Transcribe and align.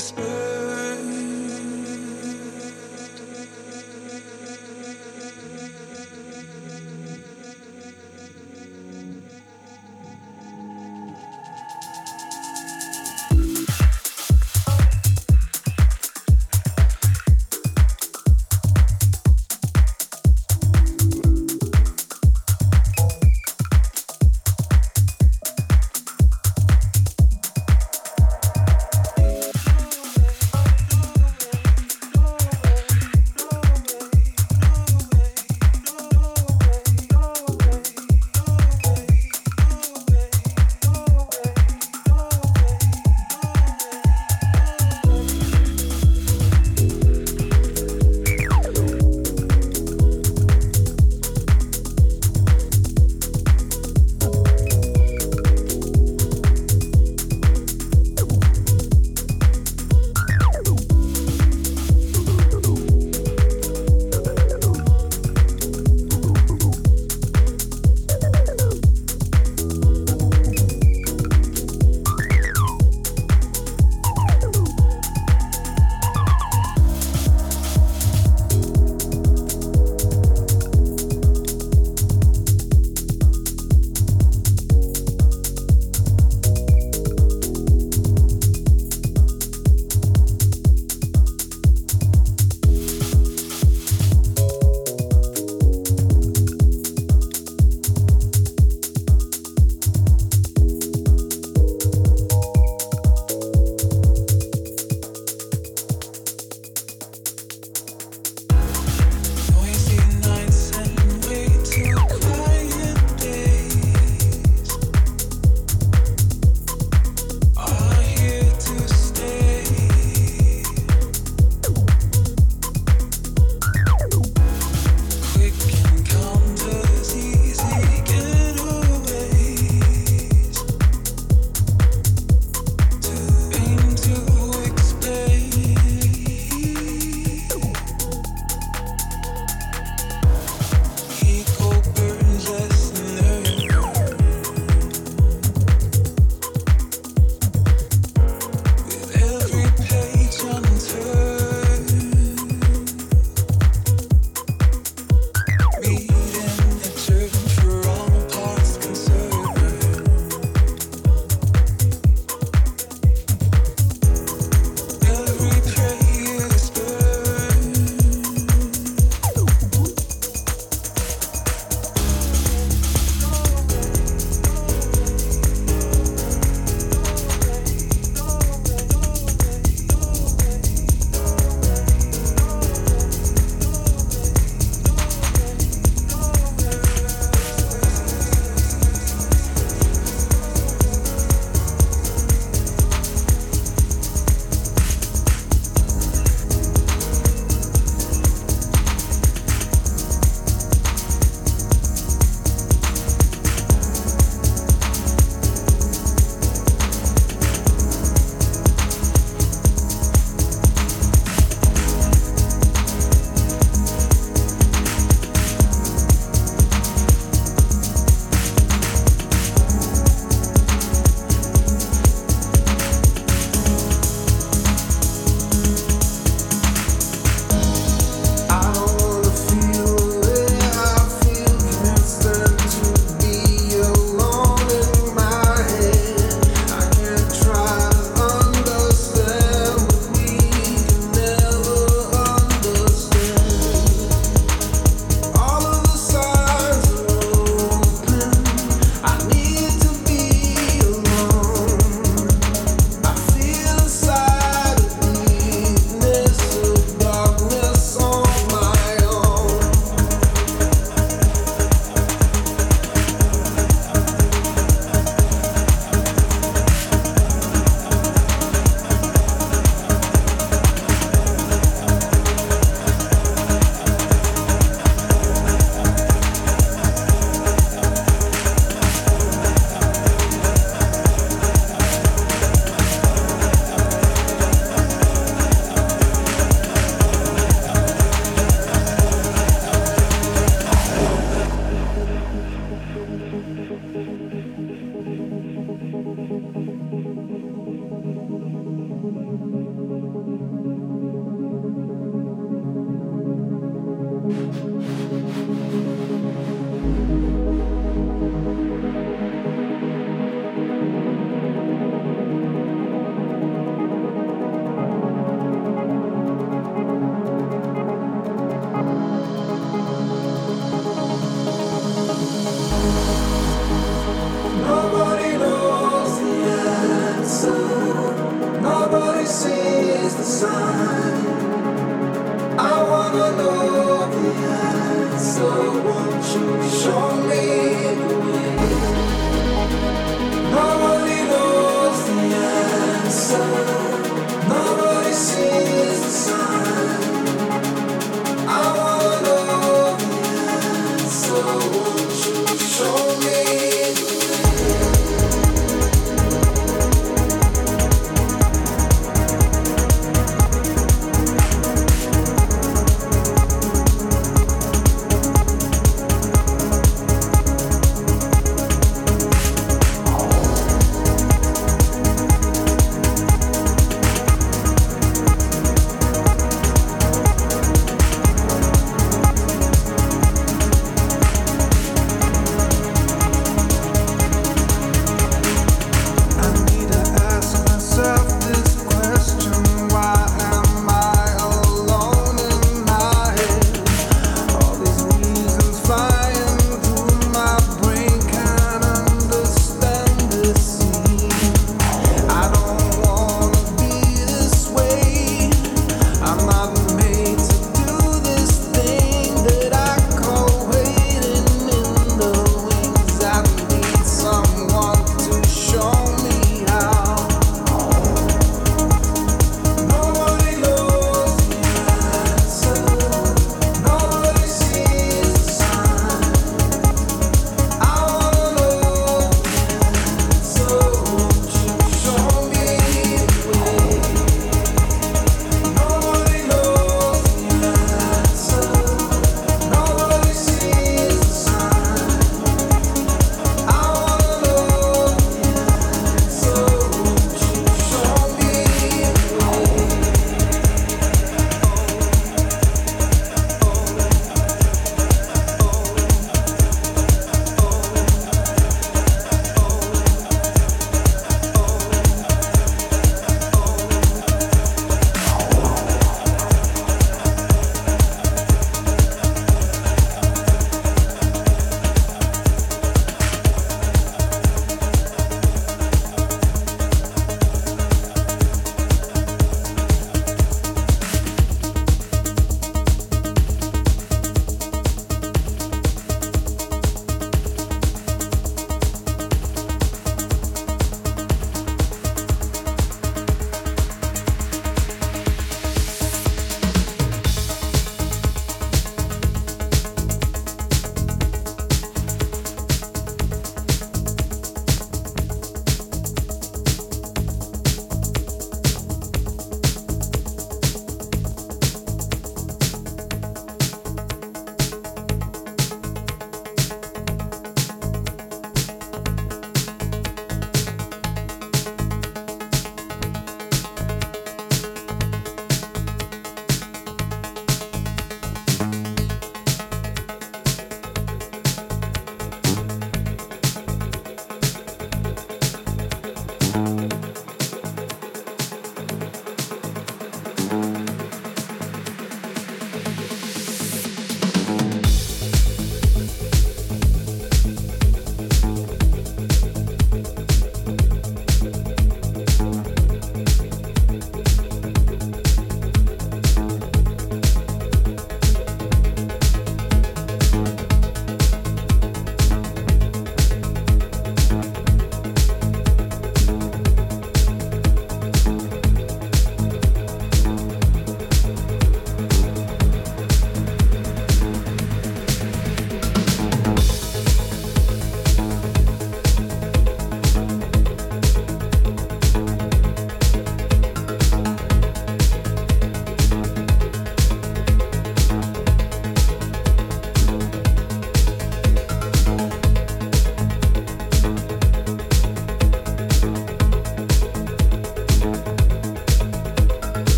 prayer 0.00 0.57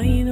in 0.00 0.31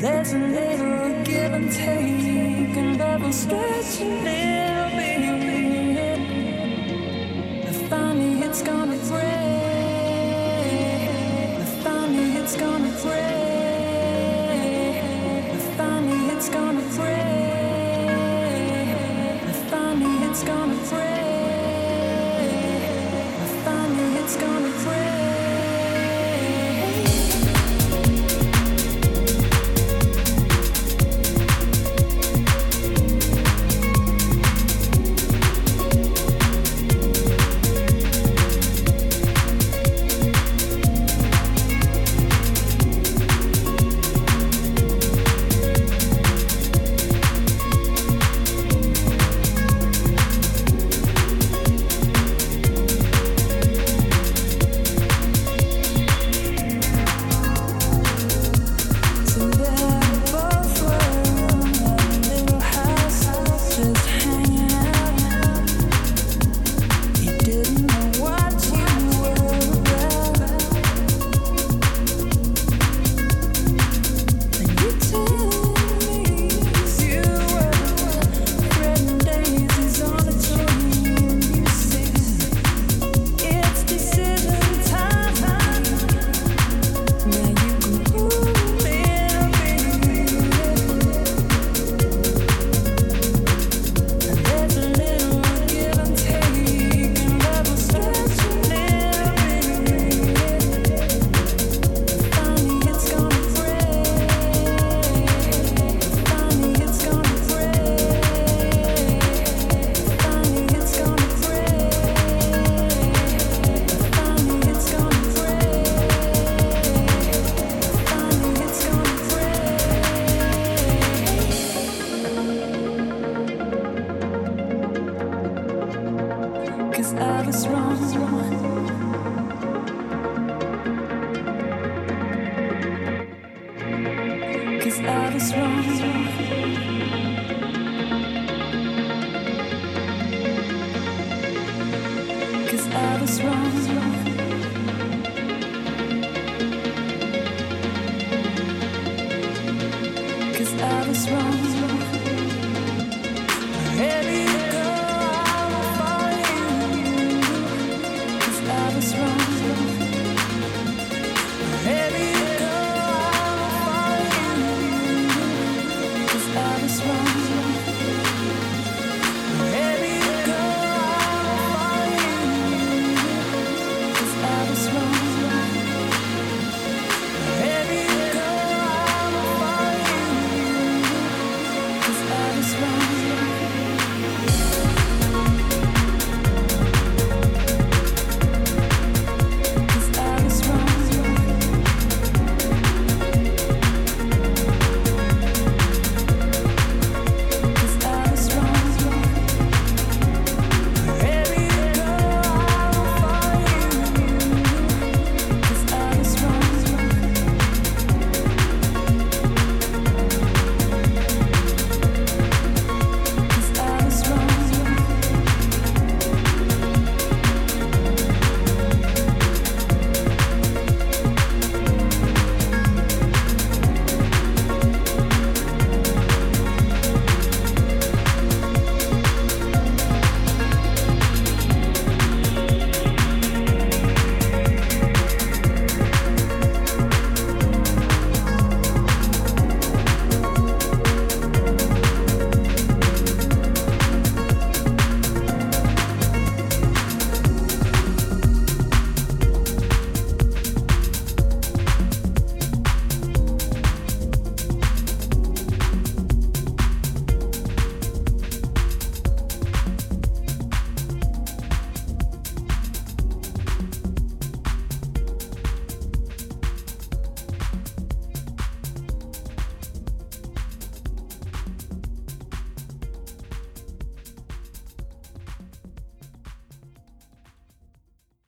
There's 0.00 0.32
a 0.32 0.38
little 0.38 1.24
give 1.24 1.52
and 1.52 1.72
take, 1.72 2.76
and 2.76 3.02
I 3.02 3.16
will 3.16 3.32
stretch 3.32 4.00
a 4.00 4.04
little. 4.04 4.57